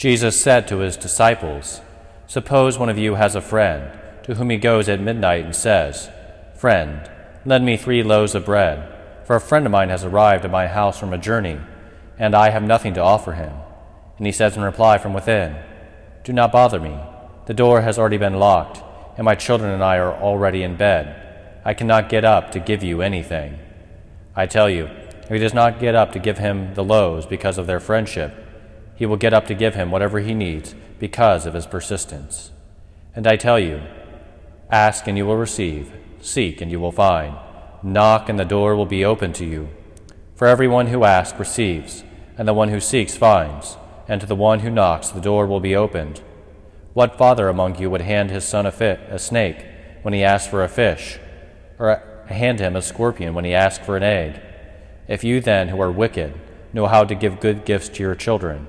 Jesus 0.00 0.40
said 0.40 0.66
to 0.68 0.78
his 0.78 0.96
disciples, 0.96 1.82
Suppose 2.26 2.78
one 2.78 2.88
of 2.88 2.96
you 2.96 3.16
has 3.16 3.34
a 3.34 3.42
friend 3.42 3.92
to 4.22 4.34
whom 4.34 4.48
he 4.48 4.56
goes 4.56 4.88
at 4.88 4.98
midnight 4.98 5.44
and 5.44 5.54
says, 5.54 6.08
Friend, 6.56 7.10
lend 7.44 7.66
me 7.66 7.76
three 7.76 8.02
loaves 8.02 8.34
of 8.34 8.46
bread, 8.46 8.90
for 9.26 9.36
a 9.36 9.40
friend 9.42 9.66
of 9.66 9.72
mine 9.72 9.90
has 9.90 10.02
arrived 10.02 10.46
at 10.46 10.50
my 10.50 10.68
house 10.68 10.98
from 10.98 11.12
a 11.12 11.18
journey, 11.18 11.60
and 12.18 12.34
I 12.34 12.48
have 12.48 12.62
nothing 12.62 12.94
to 12.94 13.02
offer 13.02 13.32
him. 13.32 13.52
And 14.16 14.24
he 14.24 14.32
says 14.32 14.56
in 14.56 14.62
reply 14.62 14.96
from 14.96 15.12
within, 15.12 15.56
Do 16.24 16.32
not 16.32 16.50
bother 16.50 16.80
me. 16.80 16.98
The 17.44 17.52
door 17.52 17.82
has 17.82 17.98
already 17.98 18.16
been 18.16 18.38
locked, 18.38 18.82
and 19.18 19.26
my 19.26 19.34
children 19.34 19.70
and 19.70 19.84
I 19.84 19.98
are 19.98 20.14
already 20.14 20.62
in 20.62 20.76
bed. 20.76 21.60
I 21.62 21.74
cannot 21.74 22.08
get 22.08 22.24
up 22.24 22.52
to 22.52 22.58
give 22.58 22.82
you 22.82 23.02
anything. 23.02 23.58
I 24.34 24.46
tell 24.46 24.70
you, 24.70 24.86
if 24.86 25.28
he 25.28 25.36
does 25.36 25.52
not 25.52 25.78
get 25.78 25.94
up 25.94 26.12
to 26.12 26.18
give 26.18 26.38
him 26.38 26.72
the 26.72 26.84
loaves 26.84 27.26
because 27.26 27.58
of 27.58 27.66
their 27.66 27.80
friendship, 27.80 28.39
he 29.00 29.06
will 29.06 29.16
get 29.16 29.32
up 29.32 29.46
to 29.46 29.54
give 29.54 29.74
him 29.74 29.90
whatever 29.90 30.18
he 30.18 30.34
needs 30.34 30.74
because 30.98 31.46
of 31.46 31.54
his 31.54 31.66
persistence. 31.66 32.50
And 33.14 33.26
I 33.26 33.36
tell 33.36 33.58
you, 33.58 33.80
ask 34.70 35.06
and 35.06 35.16
you 35.16 35.24
will 35.24 35.38
receive, 35.38 35.90
seek 36.20 36.60
and 36.60 36.70
you 36.70 36.78
will 36.78 36.92
find, 36.92 37.34
knock 37.82 38.28
and 38.28 38.38
the 38.38 38.44
door 38.44 38.76
will 38.76 38.84
be 38.84 39.02
open 39.02 39.32
to 39.32 39.46
you. 39.46 39.70
For 40.34 40.46
everyone 40.46 40.88
who 40.88 41.04
asks 41.04 41.38
receives, 41.38 42.04
and 42.36 42.46
the 42.46 42.52
one 42.52 42.68
who 42.68 42.78
seeks 42.78 43.16
finds, 43.16 43.78
and 44.06 44.20
to 44.20 44.26
the 44.26 44.36
one 44.36 44.60
who 44.60 44.68
knocks 44.68 45.08
the 45.08 45.18
door 45.18 45.46
will 45.46 45.60
be 45.60 45.74
opened. 45.74 46.20
What 46.92 47.16
father 47.16 47.48
among 47.48 47.78
you 47.78 47.88
would 47.88 48.02
hand 48.02 48.30
his 48.30 48.44
son 48.44 48.66
a, 48.66 48.70
fit, 48.70 49.00
a 49.08 49.18
snake 49.18 49.64
when 50.02 50.12
he 50.12 50.22
asks 50.22 50.50
for 50.50 50.62
a 50.62 50.68
fish, 50.68 51.18
or 51.78 52.02
hand 52.26 52.60
him 52.60 52.76
a 52.76 52.82
scorpion 52.82 53.32
when 53.32 53.46
he 53.46 53.54
asks 53.54 53.82
for 53.82 53.96
an 53.96 54.02
egg? 54.02 54.42
If 55.08 55.24
you 55.24 55.40
then, 55.40 55.68
who 55.68 55.80
are 55.80 55.90
wicked, 55.90 56.34
know 56.74 56.86
how 56.86 57.04
to 57.04 57.14
give 57.14 57.40
good 57.40 57.64
gifts 57.64 57.88
to 57.88 58.02
your 58.02 58.14
children, 58.14 58.66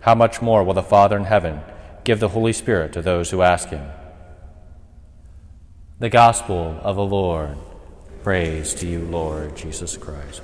how 0.00 0.14
much 0.14 0.40
more 0.40 0.64
will 0.64 0.74
the 0.74 0.82
Father 0.82 1.16
in 1.16 1.24
heaven 1.24 1.60
give 2.04 2.20
the 2.20 2.28
Holy 2.28 2.52
Spirit 2.52 2.92
to 2.94 3.02
those 3.02 3.30
who 3.30 3.42
ask 3.42 3.68
him? 3.68 3.86
The 5.98 6.08
Gospel 6.08 6.80
of 6.82 6.96
the 6.96 7.04
Lord. 7.04 7.56
Praise 8.22 8.74
to 8.74 8.86
you, 8.86 9.00
Lord 9.00 9.56
Jesus 9.56 9.96
Christ. 9.96 10.42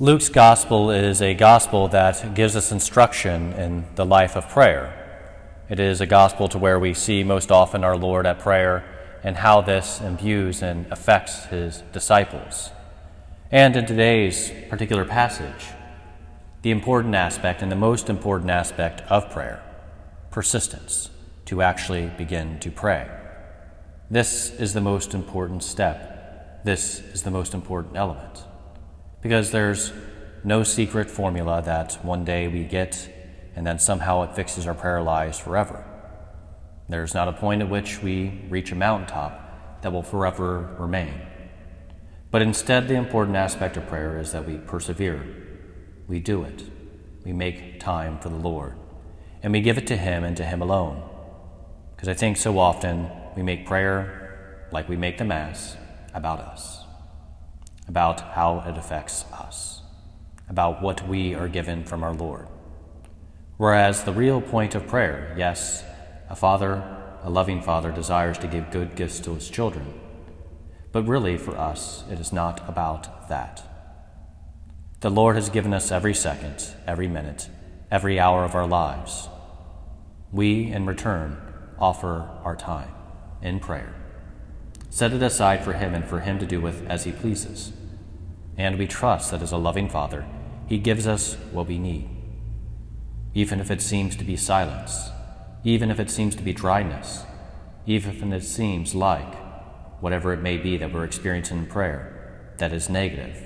Luke's 0.00 0.28
gospel 0.28 0.92
is 0.92 1.20
a 1.20 1.34
gospel 1.34 1.88
that 1.88 2.32
gives 2.36 2.54
us 2.54 2.70
instruction 2.70 3.52
in 3.54 3.84
the 3.96 4.06
life 4.06 4.36
of 4.36 4.48
prayer. 4.48 5.07
It 5.68 5.80
is 5.80 6.00
a 6.00 6.06
gospel 6.06 6.48
to 6.48 6.58
where 6.58 6.78
we 6.78 6.94
see 6.94 7.22
most 7.22 7.52
often 7.52 7.84
our 7.84 7.96
Lord 7.96 8.26
at 8.26 8.38
prayer 8.38 8.84
and 9.22 9.36
how 9.36 9.60
this 9.60 10.00
imbues 10.00 10.62
and 10.62 10.90
affects 10.90 11.44
his 11.46 11.82
disciples. 11.92 12.70
And 13.50 13.76
in 13.76 13.84
today's 13.84 14.50
particular 14.70 15.04
passage, 15.04 15.66
the 16.62 16.70
important 16.70 17.14
aspect 17.14 17.62
and 17.62 17.70
the 17.70 17.76
most 17.76 18.08
important 18.08 18.50
aspect 18.50 19.02
of 19.10 19.30
prayer 19.30 19.62
persistence, 20.30 21.10
to 21.46 21.62
actually 21.62 22.06
begin 22.18 22.58
to 22.60 22.70
pray. 22.70 23.08
This 24.10 24.50
is 24.50 24.74
the 24.74 24.80
most 24.80 25.14
important 25.14 25.62
step. 25.62 26.64
This 26.64 27.00
is 27.00 27.22
the 27.22 27.30
most 27.30 27.54
important 27.54 27.96
element. 27.96 28.44
Because 29.20 29.50
there's 29.50 29.92
no 30.44 30.62
secret 30.62 31.10
formula 31.10 31.62
that 31.62 31.98
one 32.04 32.24
day 32.24 32.48
we 32.48 32.64
get 32.64 33.12
and 33.58 33.66
then 33.66 33.80
somehow 33.80 34.22
it 34.22 34.36
fixes 34.36 34.68
our 34.68 34.72
prayer 34.72 35.02
lives 35.02 35.36
forever. 35.36 35.84
There's 36.88 37.12
not 37.12 37.26
a 37.26 37.32
point 37.32 37.60
at 37.60 37.68
which 37.68 38.00
we 38.00 38.46
reach 38.48 38.70
a 38.70 38.76
mountaintop 38.76 39.82
that 39.82 39.92
will 39.92 40.04
forever 40.04 40.76
remain. 40.78 41.12
But 42.30 42.40
instead, 42.40 42.86
the 42.86 42.94
important 42.94 43.36
aspect 43.36 43.76
of 43.76 43.88
prayer 43.88 44.20
is 44.20 44.30
that 44.30 44.46
we 44.46 44.58
persevere. 44.58 45.26
We 46.06 46.20
do 46.20 46.44
it. 46.44 46.66
We 47.24 47.32
make 47.32 47.80
time 47.80 48.20
for 48.20 48.28
the 48.28 48.36
Lord. 48.36 48.74
And 49.42 49.52
we 49.52 49.60
give 49.60 49.76
it 49.76 49.88
to 49.88 49.96
Him 49.96 50.22
and 50.22 50.36
to 50.36 50.44
Him 50.44 50.62
alone. 50.62 51.02
Because 51.96 52.08
I 52.08 52.14
think 52.14 52.36
so 52.36 52.60
often 52.60 53.10
we 53.34 53.42
make 53.42 53.66
prayer, 53.66 54.68
like 54.70 54.88
we 54.88 54.96
make 54.96 55.18
the 55.18 55.24
Mass, 55.24 55.76
about 56.14 56.38
us, 56.38 56.84
about 57.88 58.20
how 58.20 58.60
it 58.68 58.78
affects 58.78 59.24
us, 59.32 59.82
about 60.48 60.80
what 60.80 61.08
we 61.08 61.34
are 61.34 61.48
given 61.48 61.82
from 61.82 62.04
our 62.04 62.14
Lord. 62.14 62.46
Whereas 63.58 64.04
the 64.04 64.12
real 64.12 64.40
point 64.40 64.76
of 64.76 64.86
prayer, 64.86 65.34
yes, 65.36 65.82
a 66.30 66.36
father, 66.36 66.80
a 67.24 67.28
loving 67.28 67.60
father, 67.60 67.90
desires 67.90 68.38
to 68.38 68.46
give 68.46 68.70
good 68.70 68.94
gifts 68.94 69.18
to 69.20 69.34
his 69.34 69.50
children. 69.50 70.00
But 70.92 71.08
really, 71.08 71.36
for 71.36 71.56
us, 71.58 72.04
it 72.08 72.20
is 72.20 72.32
not 72.32 72.66
about 72.68 73.28
that. 73.28 73.62
The 75.00 75.10
Lord 75.10 75.34
has 75.34 75.50
given 75.50 75.74
us 75.74 75.90
every 75.90 76.14
second, 76.14 76.72
every 76.86 77.08
minute, 77.08 77.48
every 77.90 78.20
hour 78.20 78.44
of 78.44 78.54
our 78.54 78.66
lives. 78.66 79.28
We, 80.30 80.70
in 80.70 80.86
return, 80.86 81.36
offer 81.80 82.28
our 82.44 82.54
time 82.54 82.92
in 83.42 83.58
prayer. 83.58 83.92
Set 84.88 85.12
it 85.12 85.22
aside 85.22 85.64
for 85.64 85.72
Him 85.72 85.94
and 85.94 86.04
for 86.04 86.20
Him 86.20 86.38
to 86.38 86.46
do 86.46 86.60
with 86.60 86.86
as 86.88 87.04
He 87.04 87.12
pleases. 87.12 87.72
And 88.56 88.78
we 88.78 88.86
trust 88.86 89.32
that 89.32 89.42
as 89.42 89.50
a 89.50 89.56
loving 89.56 89.88
Father, 89.88 90.24
He 90.68 90.78
gives 90.78 91.08
us 91.08 91.34
what 91.50 91.66
we 91.66 91.78
need 91.78 92.17
even 93.38 93.60
if 93.60 93.70
it 93.70 93.80
seems 93.80 94.16
to 94.16 94.24
be 94.24 94.34
silence, 94.34 95.10
even 95.62 95.92
if 95.92 96.00
it 96.00 96.10
seems 96.10 96.34
to 96.34 96.42
be 96.42 96.52
dryness, 96.52 97.22
even 97.86 98.32
if 98.32 98.42
it 98.42 98.44
seems 98.44 98.96
like 98.96 99.32
whatever 100.02 100.32
it 100.32 100.42
may 100.42 100.56
be 100.56 100.76
that 100.76 100.92
we're 100.92 101.04
experiencing 101.04 101.58
in 101.58 101.66
prayer 101.66 102.52
that 102.58 102.72
is 102.72 102.88
negative, 102.90 103.40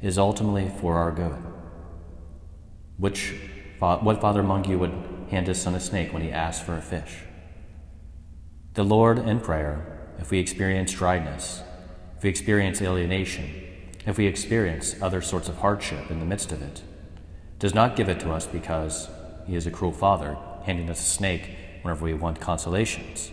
is 0.00 0.16
ultimately 0.16 0.70
for 0.80 0.94
our 0.94 1.10
good. 1.10 1.42
Which, 2.98 3.34
what 3.80 4.20
father 4.20 4.42
among 4.42 4.66
you 4.66 4.78
would 4.78 4.94
hand 5.32 5.48
his 5.48 5.60
son 5.60 5.74
a 5.74 5.80
snake 5.80 6.12
when 6.12 6.22
he 6.22 6.30
asked 6.30 6.62
for 6.62 6.76
a 6.76 6.80
fish? 6.80 7.24
The 8.74 8.84
Lord 8.84 9.18
in 9.18 9.40
prayer, 9.40 10.08
if 10.20 10.30
we 10.30 10.38
experience 10.38 10.92
dryness, 10.92 11.62
if 12.16 12.22
we 12.22 12.30
experience 12.30 12.80
alienation, 12.80 13.50
if 14.06 14.18
we 14.18 14.26
experience 14.26 14.94
other 15.02 15.20
sorts 15.20 15.48
of 15.48 15.56
hardship 15.56 16.12
in 16.12 16.20
the 16.20 16.26
midst 16.26 16.52
of 16.52 16.62
it, 16.62 16.82
does 17.58 17.74
not 17.74 17.96
give 17.96 18.08
it 18.08 18.20
to 18.20 18.30
us 18.30 18.46
because 18.46 19.08
he 19.46 19.56
is 19.56 19.66
a 19.66 19.70
cruel 19.70 19.92
father, 19.92 20.36
handing 20.64 20.88
us 20.88 21.00
a 21.00 21.04
snake 21.04 21.50
whenever 21.82 22.04
we 22.04 22.14
want 22.14 22.40
consolations. 22.40 23.30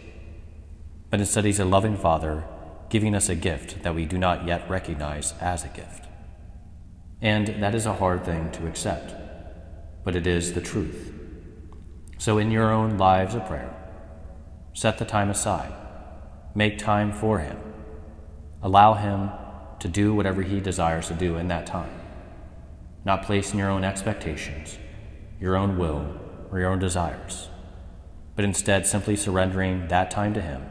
But 1.09 1.20
instead, 1.20 1.46
he's 1.46 1.59
a 1.59 1.66
loving 1.66 1.97
father, 1.97 2.44
giving 2.90 3.16
us 3.16 3.30
a 3.30 3.36
gift 3.36 3.84
that 3.84 3.96
we 3.96 4.06
do 4.06 4.18
not 4.18 4.46
yet 4.46 4.69
recognize 4.69 5.34
as 5.40 5.64
a 5.64 5.69
gift. 5.69 6.06
And 7.22 7.48
that 7.62 7.75
is 7.75 7.86
a 7.86 7.94
hard 7.94 8.24
thing 8.24 8.52
to 8.52 8.68
accept, 8.68 9.14
but 10.03 10.16
it 10.16 10.25
is 10.25 10.53
the 10.53 10.62
truth. 10.62 11.14
So, 12.18 12.38
in 12.38 12.52
your 12.52 12.72
own 12.72 12.98
lives 12.98 13.36
of 13.36 13.46
prayer, 13.46 13.75
set 14.74 14.98
the 14.98 15.06
time 15.06 15.30
aside, 15.30 15.74
make 16.56 16.78
time 16.78 17.12
for 17.12 17.40
Him, 17.40 17.58
allow 18.62 18.94
Him 18.94 19.31
to 19.80 19.88
do 19.88 20.14
whatever 20.14 20.42
He 20.42 20.59
desires 20.59 21.08
to 21.08 21.14
do 21.14 21.38
in 21.38 21.48
that 21.48 21.66
time, 21.66 21.92
not 23.06 23.24
placing 23.24 23.59
your 23.59 23.69
own 23.69 23.84
expectations 23.84 24.78
your 25.39 25.55
own 25.55 25.77
will, 25.77 26.19
or 26.51 26.59
your 26.59 26.69
own 26.69 26.79
desires, 26.79 27.50
but 28.35 28.45
instead 28.45 28.85
simply 28.85 29.16
surrendering 29.16 29.88
that 29.88 30.11
time 30.11 30.33
to 30.33 30.41
Him 30.41 30.63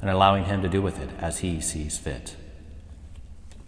and 0.00 0.10
allowing 0.10 0.44
Him 0.44 0.62
to 0.62 0.68
do 0.68 0.80
with 0.80 1.00
it 1.00 1.10
as 1.18 1.38
He 1.38 1.60
sees 1.60 1.98
fit. 1.98 2.36